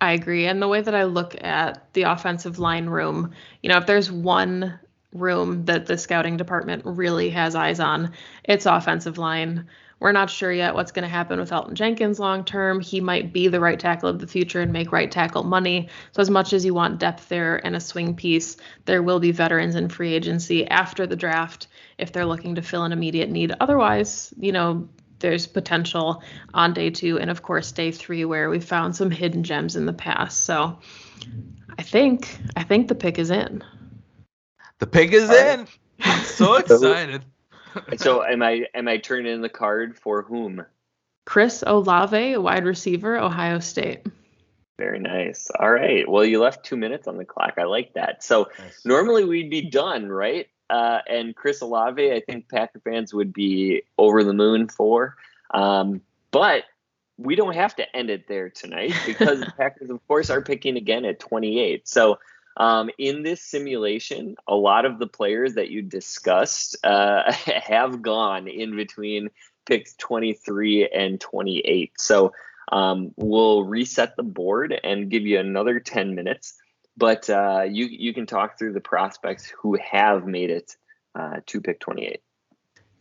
[0.01, 0.47] I agree.
[0.47, 4.13] And the way that I look at the offensive line room, you know, if there's
[4.13, 4.79] one
[5.13, 8.13] room that the scouting department really has eyes on,
[8.45, 9.67] it's offensive line.
[10.01, 12.81] We're not sure yet what's going to happen with Elgton Jenkins long term.
[12.81, 15.89] He might be the right tackle of the future and make right tackle money.
[16.13, 19.33] So, as much as you want depth there and a swing piece, there will be
[19.33, 21.67] veterans in free agency after the draft
[21.99, 23.53] if they're looking to fill an immediate need.
[23.59, 26.23] Otherwise, you know, there's potential
[26.55, 29.87] on day two and of course day three where we found some hidden gems in
[29.87, 30.79] the past so
[31.77, 33.65] i think i think the pick is in
[34.79, 35.67] the pick is in.
[36.01, 37.25] I'm so excited.
[37.97, 40.65] so am i am i turning in the card for whom?
[41.27, 44.07] Chris olave a wide receiver ohio state.
[44.79, 45.51] Very nice.
[45.59, 46.09] All right.
[46.09, 47.55] Well you left two minutes on the clock.
[47.59, 48.23] I like that.
[48.23, 48.85] So nice.
[48.85, 50.49] normally we'd be done right?
[50.71, 55.17] Uh, and Chris Olave, I think Packer fans would be over the moon for.
[55.53, 56.65] Um, but
[57.17, 60.77] we don't have to end it there tonight because the Packers, of course, are picking
[60.77, 61.89] again at 28.
[61.89, 62.19] So
[62.59, 68.49] um, in this simulation, a lot of the players that you discussed uh, have gone
[68.49, 69.31] in between
[69.65, 71.93] picks 23 and 28.
[71.99, 72.33] So
[72.71, 76.59] um, we'll reset the board and give you another 10 minutes
[76.99, 80.77] but uh, you you can talk through the prospects who have made it
[81.15, 82.21] uh, to pick 28.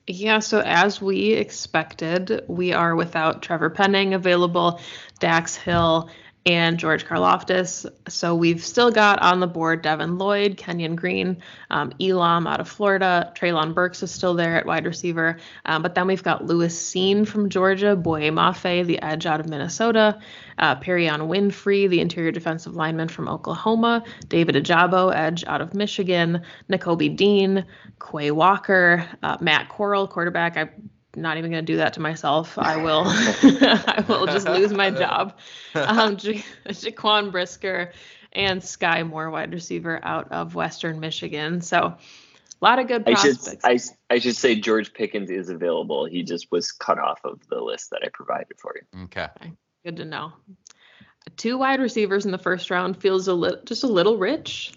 [0.10, 4.80] Yeah, so as we expected, we are without Trevor Penning available,
[5.20, 6.10] Dax Hill,
[6.48, 7.86] and George Karlaftis.
[8.08, 12.70] So we've still got on the board Devin Lloyd, Kenyon Green, um, Elam out of
[12.70, 15.38] Florida, Treylon Burks is still there at wide receiver.
[15.66, 19.50] Um, but then we've got Lewis Cine from Georgia, Boye Mafe, the edge out of
[19.50, 20.20] Minnesota,
[20.58, 26.44] uh, Perrion Winfrey, the interior defensive lineman from Oklahoma, David Ojabo, edge out of Michigan,
[26.70, 27.66] Nakobe Dean,
[28.00, 30.56] Quay Walker, uh, Matt Corral, quarterback.
[30.56, 30.70] I
[31.18, 32.58] not even going to do that to myself.
[32.58, 35.38] I will, I will just lose my job.
[35.76, 37.92] Um, ja- Jaquan Brisker
[38.34, 41.62] and Skyy Moore, wide receiver out of Western Michigan.
[41.62, 41.98] So a
[42.62, 43.64] lot of good prospects.
[43.66, 46.06] I should, I, I should say George Pickens is available.
[46.06, 49.04] He just was cut off of the list that I provided for you.
[49.06, 49.28] Okay.
[49.84, 50.34] Good to know.
[51.36, 54.74] Two wide receivers in the first round feels a little, just a little rich.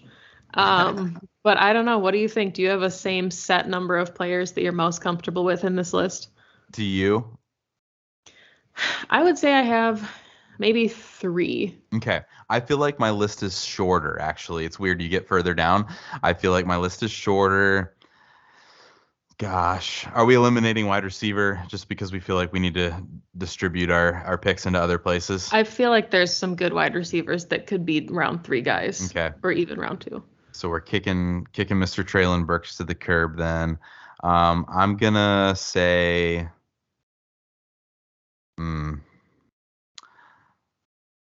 [0.53, 1.99] Um, but I don't know.
[1.99, 2.53] What do you think?
[2.53, 5.75] Do you have a same set number of players that you're most comfortable with in
[5.75, 6.29] this list?
[6.71, 7.37] Do you?
[9.09, 10.09] I would say I have
[10.59, 11.77] maybe three.
[11.95, 12.21] Okay.
[12.49, 14.65] I feel like my list is shorter, actually.
[14.65, 15.01] It's weird.
[15.01, 15.87] You get further down.
[16.21, 17.95] I feel like my list is shorter.
[19.37, 22.95] Gosh, are we eliminating wide receiver just because we feel like we need to
[23.35, 25.49] distribute our, our picks into other places?
[25.51, 29.09] I feel like there's some good wide receivers that could be round three guys.
[29.09, 29.35] Okay.
[29.41, 30.23] Or even round two.
[30.53, 32.03] So we're kicking kicking Mr.
[32.03, 33.77] Treylon Burks to the curb then.
[34.23, 36.47] Um, I'm gonna say
[38.57, 38.95] hmm,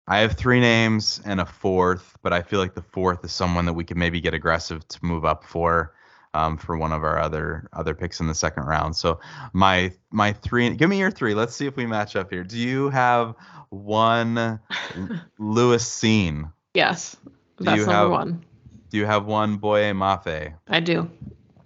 [0.08, 3.66] I have three names and a fourth, but I feel like the fourth is someone
[3.66, 5.94] that we could maybe get aggressive to move up for.
[6.34, 8.96] Um, for one of our other other picks in the second round.
[8.96, 9.20] So
[9.54, 11.34] my my three, give me your three.
[11.34, 12.44] Let's see if we match up here.
[12.44, 13.34] Do you have
[13.70, 14.60] one
[15.40, 16.52] Lewis Cine?
[16.76, 17.16] Yes,
[17.60, 18.46] that's number have, one.
[18.90, 20.54] Do you have one Boye Mafe?
[20.68, 21.10] I do.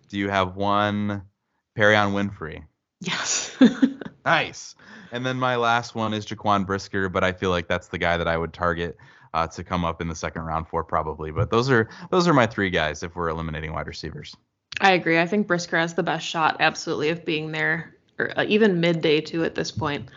[0.10, 1.24] Do you have one
[1.78, 2.64] Perrion Winfrey?
[3.00, 3.56] Yes.
[4.26, 4.76] nice.
[5.12, 8.18] And then my last one is Jaquan Brisker, but I feel like that's the guy
[8.18, 8.98] that I would target
[9.34, 11.32] uh, to come up in the second round for probably.
[11.32, 14.36] But those are those are my three guys if we're eliminating wide receivers.
[14.80, 15.20] I agree.
[15.20, 19.22] I think Brisker has the best shot, absolutely, of being there, or uh, even midday
[19.22, 20.10] too at this point.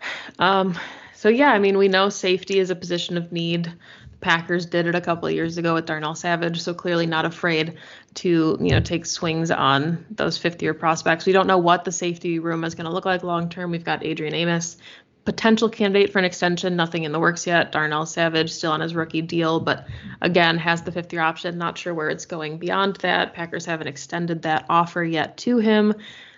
[0.38, 0.78] Um,
[1.14, 3.72] so yeah, I mean, we know safety is a position of need.
[4.20, 7.76] Packers did it a couple of years ago with Darnell Savage, so clearly not afraid
[8.14, 11.26] to you know take swings on those fifth year prospects.
[11.26, 13.70] We don't know what the safety room is going to look like long term.
[13.70, 14.78] We've got Adrian Amos,
[15.24, 17.72] potential candidate for an extension, nothing in the works yet.
[17.72, 19.86] Darnell Savage still on his rookie deal, but
[20.22, 21.58] again has the fifth year option.
[21.58, 23.34] Not sure where it's going beyond that.
[23.34, 25.94] Packers haven't extended that offer yet to him.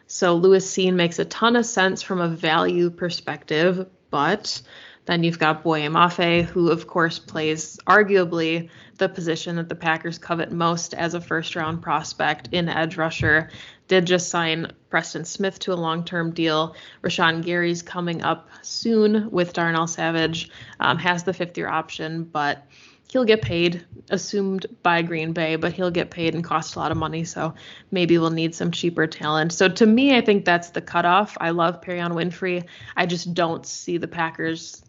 [0.08, 4.62] So Lewis Cine makes a ton of sense from a value perspective, but
[5.08, 8.68] then you've got Boye Mafe, who of course plays arguably
[8.98, 13.48] the position that the Packers covet most as a first round prospect in edge rusher.
[13.88, 16.76] Did just sign Preston Smith to a long term deal.
[17.02, 22.66] Rashan Gary's coming up soon with Darnell Savage, um, has the fifth year option, but
[23.10, 26.92] he'll get paid, assumed by Green Bay, but he'll get paid and cost a lot
[26.92, 27.24] of money.
[27.24, 27.54] So
[27.90, 29.54] maybe we'll need some cheaper talent.
[29.54, 31.38] So to me, I think that's the cutoff.
[31.40, 32.64] I love Perrion Winfrey.
[32.94, 34.82] I just don't see the Packers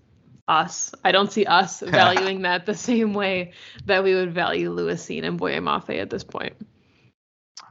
[0.50, 0.94] us.
[1.04, 3.54] I don't see us valuing that the same way
[3.86, 6.54] that we would value Lewis Cine and Boye Mafe at this point.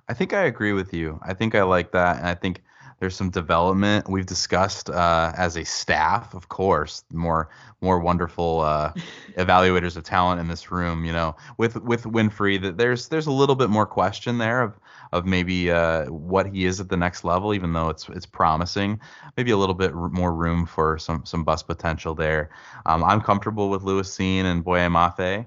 [0.09, 1.21] I think I agree with you.
[1.23, 2.63] I think I like that, and I think
[3.01, 7.05] there's some development we've discussed uh, as a staff, of course.
[7.13, 7.51] More
[7.81, 8.93] more wonderful uh,
[9.37, 11.05] evaluators of talent in this room.
[11.05, 14.79] You know, with with Winfrey, that there's there's a little bit more question there of
[15.13, 19.01] of maybe uh, what he is at the next level, even though it's it's promising.
[19.37, 22.51] Maybe a little bit r- more room for some some bust potential there.
[22.87, 25.47] Um, I'm comfortable with Lewis Cine and Boye Mafe.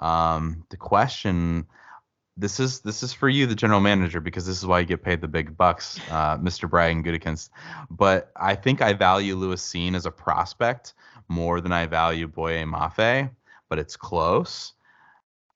[0.00, 1.66] Um, the question
[2.40, 5.02] this is this is for you, the general manager, because this is why you get
[5.02, 6.68] paid the big bucks, uh, Mr.
[6.68, 7.50] Brian Gutekunst.
[7.90, 10.94] But I think I value Lewis Cine as a prospect
[11.28, 13.30] more than I value Boye Mafe,
[13.68, 14.72] but it's close.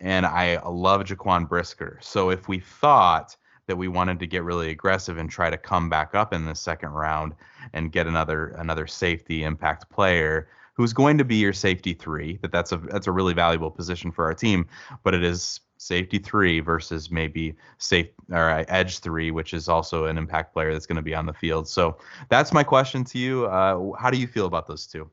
[0.00, 1.98] And I love Jaquan Brisker.
[2.02, 3.36] So if we thought
[3.66, 6.54] that we wanted to get really aggressive and try to come back up in the
[6.54, 7.34] second round
[7.72, 12.52] and get another another safety impact player who's going to be your safety three, that
[12.52, 14.66] that's a that's a really valuable position for our team,
[15.02, 20.16] but it is safety three versus maybe safe or edge three, which is also an
[20.18, 21.68] impact player that's going to be on the field.
[21.68, 21.98] So
[22.28, 23.46] that's my question to you.
[23.46, 25.10] Uh, how do you feel about those two?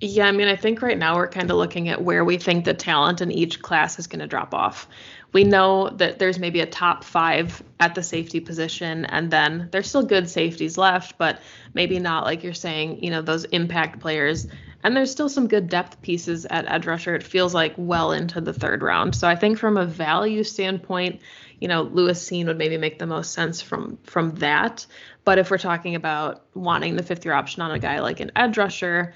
[0.00, 2.64] Yeah, I mean, I think right now we're kind of looking at where we think
[2.64, 4.86] the talent in each class is going to drop off.
[5.34, 9.88] We know that there's maybe a top five at the safety position, and then there's
[9.88, 11.40] still good safeties left, but
[11.74, 14.46] maybe not like you're saying, you know, those impact players
[14.84, 17.14] and there's still some good depth pieces at edge rusher.
[17.14, 19.16] It feels like well into the third round.
[19.16, 21.22] So I think from a value standpoint,
[21.58, 24.86] you know, Lewis Cine would maybe make the most sense from from that.
[25.24, 28.30] But if we're talking about wanting the fifth year option on a guy like an
[28.36, 29.14] edge rusher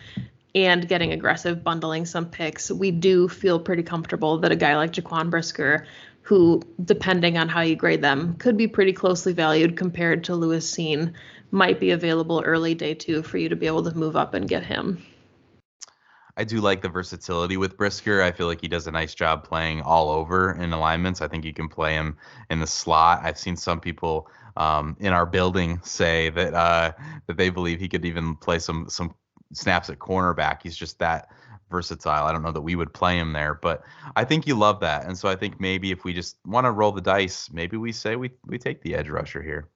[0.55, 4.93] and getting aggressive, bundling some picks, we do feel pretty comfortable that a guy like
[4.93, 5.87] Jaquan Brisker,
[6.29, 10.71] who, depending on how you grade them, could be pretty closely valued compared to Lewis
[10.71, 11.15] Cine,
[11.53, 14.47] might be available early day two for you to be able to move up and
[14.47, 15.03] get him.
[16.37, 18.21] I do like the versatility with Brisker.
[18.21, 21.23] I feel like he does a nice job playing all over in alignments.
[21.23, 22.19] I think you can play him
[22.51, 23.21] in the slot.
[23.23, 26.93] I've seen some people um, in our building say that uh,
[27.27, 29.15] that they believe he could even play some some
[29.55, 30.63] snaps at cornerback.
[30.63, 31.31] He's just that
[31.71, 32.27] versatile.
[32.27, 33.83] I don't know that we would play him there, but
[34.17, 35.07] I think you love that.
[35.07, 37.93] And so I think maybe if we just want to roll the dice, maybe we
[37.93, 39.69] say we we take the edge rusher here.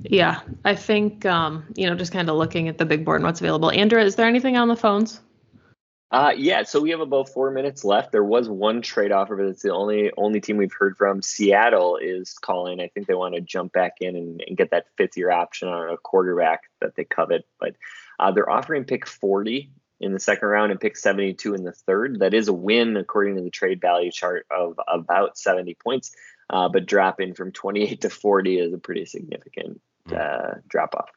[0.00, 3.26] Yeah, I think um, you know, just kind of looking at the big board and
[3.26, 3.70] what's available.
[3.70, 5.20] Andrew, is there anything on the phones?
[6.12, 8.12] Uh, yeah, so we have about four minutes left.
[8.12, 11.22] There was one trade offer, but it's the only only team we've heard from.
[11.22, 12.80] Seattle is calling.
[12.80, 15.68] I think they want to jump back in and, and get that fifth year option
[15.68, 17.46] on a quarterback that they covet.
[17.58, 17.76] But
[18.18, 19.72] uh, they're offering pick 40
[20.02, 22.18] in the second round and pick 72 in the third.
[22.20, 26.14] That is a win according to the trade value chart of about 70 points.
[26.50, 30.14] Uh, but dropping from 28 to 40 is a pretty significant hmm.
[30.14, 31.08] uh, drop off.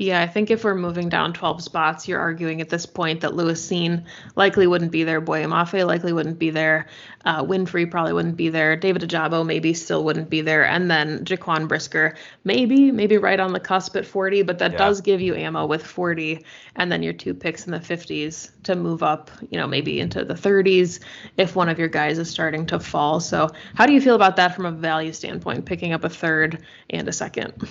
[0.00, 3.34] Yeah, I think if we're moving down 12 spots, you're arguing at this point that
[3.34, 5.20] Lewis Cine likely wouldn't be there.
[5.20, 6.86] Boye Mafe likely wouldn't be there.
[7.26, 8.76] Uh, Winfrey probably wouldn't be there.
[8.76, 10.64] David Ojabo maybe still wouldn't be there.
[10.64, 14.78] And then Jaquan Brisker, maybe, maybe right on the cusp at 40, but that yeah.
[14.78, 16.46] does give you ammo with 40
[16.76, 20.24] and then your two picks in the 50s to move up, you know, maybe into
[20.24, 21.00] the 30s
[21.36, 23.20] if one of your guys is starting to fall.
[23.20, 26.64] So, how do you feel about that from a value standpoint, picking up a third
[26.88, 27.68] and a second?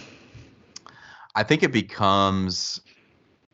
[1.35, 2.81] I think it becomes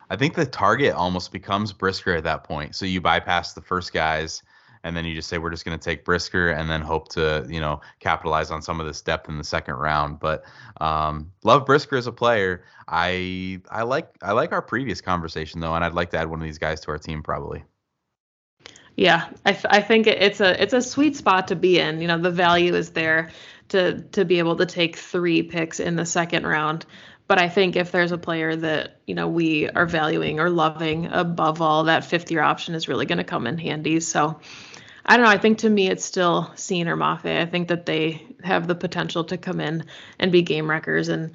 [0.09, 2.75] I think the target almost becomes Brisker at that point.
[2.75, 4.43] So you bypass the first guys
[4.85, 7.45] and then you just say we're just going to take Brisker and then hope to,
[7.49, 10.19] you know, capitalize on some of this depth in the second round.
[10.19, 10.43] But
[10.79, 12.63] um, love Brisker as a player.
[12.87, 16.39] I I like I like our previous conversation though, and I'd like to add one
[16.39, 17.63] of these guys to our team probably.
[18.95, 21.99] Yeah, I, I think it's a it's a sweet spot to be in.
[21.99, 23.31] You know, the value is there
[23.69, 26.85] to to be able to take three picks in the second round.
[27.27, 31.07] But I think if there's a player that, you know, we are valuing or loving
[31.07, 33.99] above all, that fifth year option is really going to come in handy.
[33.99, 34.39] So
[35.05, 35.31] I don't know.
[35.31, 37.41] I think to me, it's still Cine or Mafe.
[37.41, 39.85] I think that they have the potential to come in
[40.19, 41.09] and be game wreckers.
[41.09, 41.31] And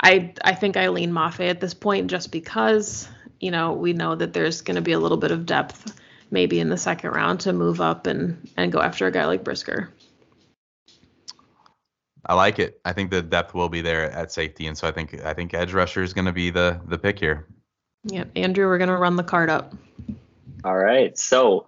[0.00, 3.08] I, I think I lean Mafe at this point just because,
[3.38, 5.98] you know, we know that there's going to be a little bit of depth
[6.32, 9.44] maybe in the second round to move up and, and go after a guy like
[9.44, 9.90] Brisker.
[12.24, 12.80] I like it.
[12.84, 15.54] I think the depth will be there at safety, and so I think I think
[15.54, 17.48] edge rusher is going to be the the pick here.
[18.04, 19.74] Yep, Andrew, we're going to run the card up.
[20.64, 21.66] All right, so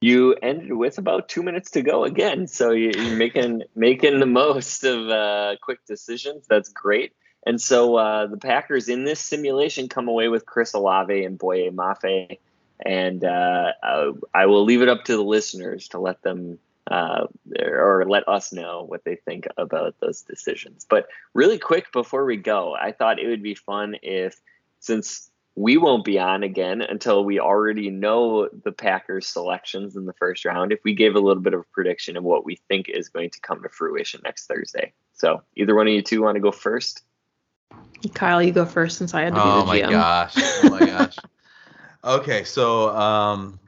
[0.00, 4.84] you ended with about two minutes to go again, so you're making making the most
[4.84, 6.46] of uh, quick decisions.
[6.48, 7.12] That's great.
[7.46, 11.70] And so uh, the Packers in this simulation come away with Chris Olave and Boye
[11.70, 12.38] Mafe,
[12.84, 13.72] and uh,
[14.34, 16.58] I will leave it up to the listeners to let them
[16.90, 17.26] uh,
[17.60, 20.86] or let us know what they think about those decisions.
[20.88, 24.40] But really quick before we go, I thought it would be fun if,
[24.80, 30.12] since we won't be on again until we already know the Packers selections in the
[30.12, 30.70] first round.
[30.70, 33.30] If we gave a little bit of a prediction of what we think is going
[33.30, 34.92] to come to fruition next Thursday.
[35.14, 37.02] So either one of you two want to go first?
[38.14, 39.86] Kyle, you go first since I had to oh be the GM.
[39.86, 40.34] Oh my gosh.
[40.36, 41.16] Oh my gosh.
[42.04, 43.58] Okay, so um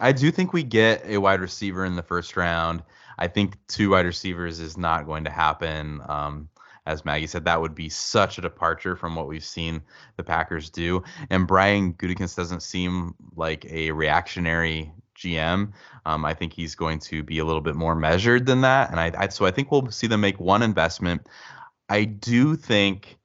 [0.00, 2.82] I do think we get a wide receiver in the first round.
[3.18, 6.00] I think two wide receivers is not going to happen.
[6.08, 6.48] Um,
[6.86, 9.80] as Maggie said, that would be such a departure from what we've seen
[10.16, 11.02] the Packers do.
[11.30, 15.72] And Brian Gutekunst doesn't seem like a reactionary GM.
[16.04, 18.90] Um, I think he's going to be a little bit more measured than that.
[18.90, 21.26] And I, I so I think we'll see them make one investment.
[21.88, 23.18] I do think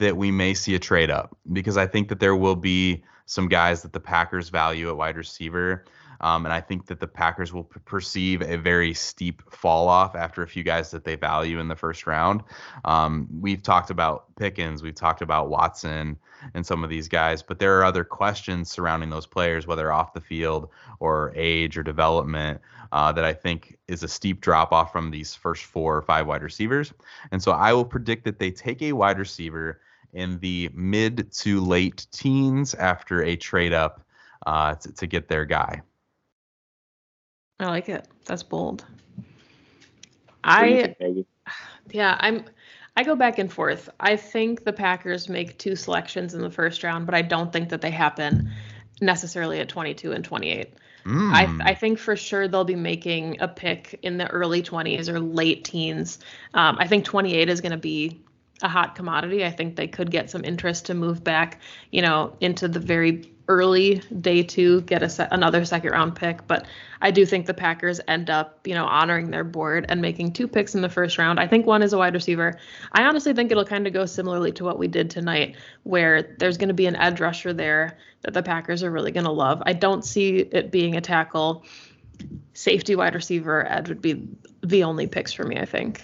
[0.00, 3.48] that we may see a trade up because I think that there will be some
[3.48, 5.84] guys that the Packers value at wide receiver.
[6.20, 10.16] Um, and I think that the Packers will p- perceive a very steep fall off
[10.16, 12.42] after a few guys that they value in the first round.
[12.84, 16.18] Um, we've talked about Pickens, we've talked about Watson
[16.54, 20.12] and some of these guys, but there are other questions surrounding those players, whether off
[20.12, 20.68] the field
[21.00, 22.60] or age or development,
[22.92, 26.26] uh, that I think is a steep drop off from these first four or five
[26.26, 26.92] wide receivers.
[27.30, 29.80] And so I will predict that they take a wide receiver
[30.12, 34.02] in the mid to late teens after a trade up
[34.46, 35.82] uh, to, to get their guy.
[37.60, 38.06] I like it.
[38.24, 38.84] That's bold.
[40.44, 41.26] What do you I think,
[41.90, 42.44] yeah, I'm
[42.96, 43.88] I go back and forth.
[44.00, 47.68] I think the Packers make two selections in the first round, but I don't think
[47.68, 48.50] that they happen
[49.00, 50.74] necessarily at 22 and 28.
[51.04, 51.32] Mm.
[51.32, 55.20] I, I think for sure they'll be making a pick in the early 20s or
[55.20, 56.18] late teens.
[56.54, 58.20] Um, I think 28 is going to be
[58.62, 59.44] a hot commodity.
[59.44, 61.60] I think they could get some interest to move back,
[61.92, 66.46] you know, into the very early day two, get a se- another second round pick.
[66.46, 66.66] But
[67.00, 70.46] I do think the Packers end up, you know, honoring their board and making two
[70.46, 71.40] picks in the first round.
[71.40, 72.58] I think one is a wide receiver.
[72.92, 76.58] I honestly think it'll kind of go similarly to what we did tonight, where there's
[76.58, 79.62] going to be an edge rusher there that the Packers are really going to love.
[79.64, 81.64] I don't see it being a tackle.
[82.52, 84.28] Safety, wide receiver, edge would be
[84.62, 86.02] the only picks for me, I think.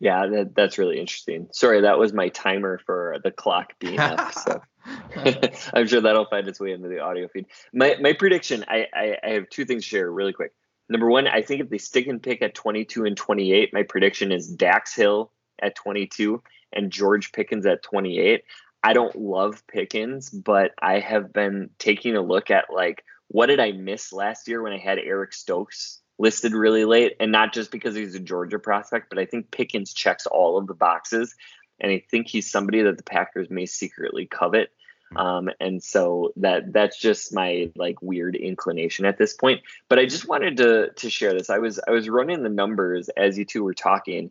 [0.00, 1.48] Yeah, that, that's really interesting.
[1.52, 4.32] Sorry, that was my timer for the clock being up.
[4.32, 4.60] So
[5.74, 7.46] I'm sure that'll find its way into the audio feed.
[7.72, 10.52] My my prediction, I, I, I have two things to share really quick.
[10.88, 14.32] Number one, I think if they stick and pick at 22 and 28, my prediction
[14.32, 15.30] is Dax Hill
[15.62, 18.42] at 22 and George Pickens at 28.
[18.82, 23.60] I don't love Pickens, but I have been taking a look at like what did
[23.60, 27.70] I miss last year when I had Eric Stokes listed really late, and not just
[27.70, 31.34] because he's a Georgia prospect, but I think Pickens checks all of the boxes,
[31.80, 34.70] and I think he's somebody that the Packers may secretly covet.
[35.16, 39.60] Um, and so that that's just my like weird inclination at this point.
[39.88, 41.50] But I just wanted to to share this.
[41.50, 44.30] I was I was running the numbers as you two were talking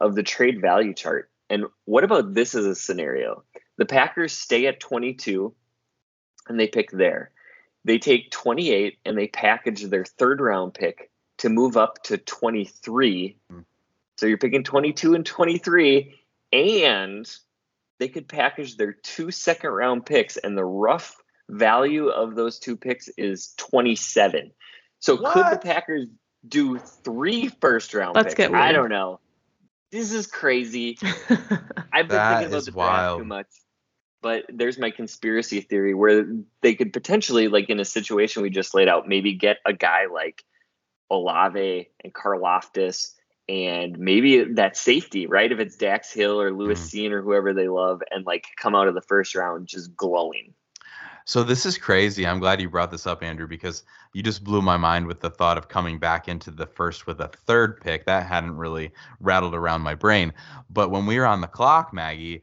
[0.00, 1.30] of the trade value chart.
[1.48, 3.42] And what about this as a scenario?
[3.76, 5.52] The Packers stay at 22
[6.48, 7.32] and they pick there.
[7.84, 13.36] They take 28 and they package their third round pick to move up to 23.
[13.52, 13.64] Mm.
[14.16, 16.19] So you're picking 22 and 23,
[16.52, 17.30] and
[17.98, 21.16] they could package their two second round picks, and the rough
[21.48, 24.52] value of those two picks is 27.
[24.98, 26.06] So could the Packers
[26.46, 28.48] do three first round Let's picks?
[28.48, 29.20] get I don't know.
[29.90, 30.98] This is crazy.
[31.02, 33.18] I've been thinking about is the draft wild.
[33.20, 33.48] too much.
[34.22, 36.26] But there's my conspiracy theory where
[36.60, 40.06] they could potentially, like in a situation we just laid out, maybe get a guy
[40.12, 40.44] like
[41.10, 43.14] Olave and Karlaftis
[43.50, 45.50] and maybe that safety, right?
[45.50, 47.08] If it's Dax Hill or Lewis Mhm.
[47.08, 50.54] Cine or whoever they love, and like come out of the first round just glowing.
[51.24, 52.26] So this is crazy.
[52.26, 53.82] I'm glad you brought this up, Andrew, because
[54.12, 57.20] you just blew my mind with the thought of coming back into the first with
[57.20, 58.06] a third pick.
[58.06, 60.32] That hadn't really rattled around my brain.
[60.70, 62.42] But when we were on the clock, Maggie,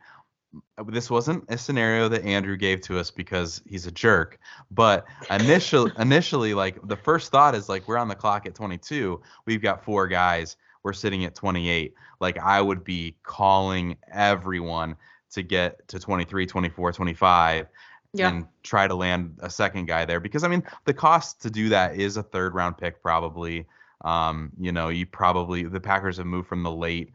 [0.87, 4.39] this wasn't a scenario that Andrew gave to us because he's a jerk.
[4.71, 9.21] But initially, initially, like the first thought is like we're on the clock at 22.
[9.45, 10.57] We've got four guys.
[10.87, 11.93] We're sitting at 28.
[12.21, 14.95] Like I would be calling everyone
[15.31, 17.67] to get to 23, 24, 25
[18.13, 18.29] yeah.
[18.29, 21.67] and try to land a second guy there because I mean the cost to do
[21.67, 23.65] that is a third round pick probably.
[24.05, 27.11] Um, you know, you probably the Packers have moved from the late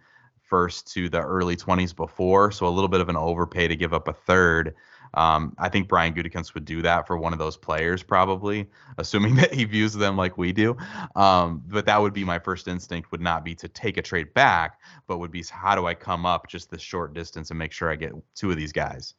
[0.53, 3.95] first to the early 20s before, so a little bit of an overpay to give
[3.95, 4.75] up a third.
[5.15, 9.35] Um, I think Brian Gutekunst would do that for one of those players, probably, assuming
[9.37, 10.77] that he views them like we do.
[11.17, 13.13] Um, but that would be my first instinct.
[13.13, 16.27] Would not be to take a trade back, but would be how do I come
[16.27, 19.15] up just this short distance and make sure I get two of these guys.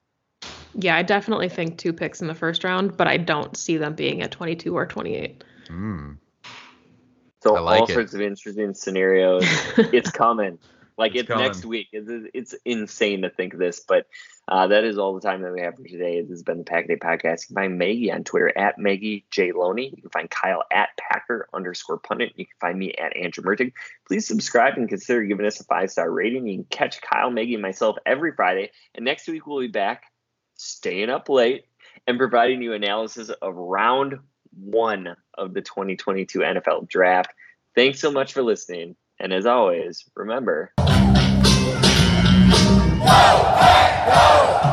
[0.76, 3.96] Yeah, I definitely think two picks in the first round, but I don't see them
[3.96, 5.44] being at 22 or 28.
[5.68, 6.12] Hmm.
[7.42, 7.94] So like all it.
[7.94, 9.46] sorts of interesting scenarios.
[9.78, 10.60] it's coming.
[10.98, 11.88] Like it's, it's next week.
[11.92, 14.08] It's, it's insane to think this, but
[14.48, 16.22] uh, that is all the time that we have for today.
[16.22, 17.44] This has been the Pack Day Podcast.
[17.44, 19.94] You can find Maggie on Twitter at Maggie J Loney.
[19.96, 22.34] You can find Kyle at Packer underscore pundit.
[22.36, 23.74] You can find me at Andrew Mertig.
[24.08, 26.48] Please subscribe and consider giving us a five star rating.
[26.48, 28.72] You can catch Kyle, Maggie, and myself every Friday.
[28.96, 30.04] And next week we'll be back,
[30.56, 31.66] staying up late
[32.06, 34.20] and providing you analysis of round
[34.56, 37.32] one of the 2022 NFL Draft.
[37.76, 38.96] Thanks so much for listening.
[39.24, 40.74] And as always, remember.
[40.76, 40.84] Go,
[43.58, 44.73] hey, go!